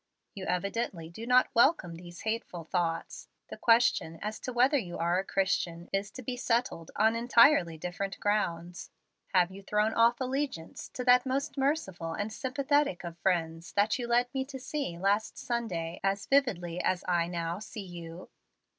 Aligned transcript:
You 0.33 0.45
evidently 0.47 1.11
do 1.11 1.27
not 1.27 1.51
welcome 1.53 1.93
these 1.93 2.21
'hateful 2.21 2.63
thoughts.' 2.63 3.27
The 3.49 3.55
question 3.57 4.17
as 4.19 4.39
to 4.39 4.51
whether 4.51 4.75
you 4.79 4.97
are 4.97 5.19
a 5.19 5.23
Christian 5.23 5.89
is 5.93 6.09
to 6.13 6.23
be 6.23 6.35
settled 6.35 6.89
on 6.95 7.15
entirely 7.15 7.77
different 7.77 8.19
grounds. 8.19 8.89
Have 9.35 9.51
you 9.51 9.61
thrown 9.61 9.93
off 9.93 10.19
allegiance 10.19 10.89
to 10.95 11.03
that 11.03 11.27
most 11.27 11.55
merciful 11.55 12.13
and 12.13 12.33
sympathetic 12.33 13.03
of 13.03 13.15
friends 13.19 13.73
that 13.73 13.99
you 13.99 14.07
led 14.07 14.27
me 14.33 14.43
to 14.45 14.57
see 14.57 14.97
last 14.97 15.37
Sunday 15.37 15.99
as 16.03 16.25
vividly 16.25 16.81
as 16.81 17.03
I 17.07 17.27
now 17.27 17.59
see 17.59 17.85
you?" 17.85 18.31